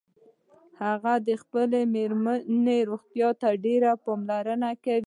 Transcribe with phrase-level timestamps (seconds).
[0.83, 4.99] هغه د خپلې میرمنیروغتیا ته ډیره پاملرنه کوي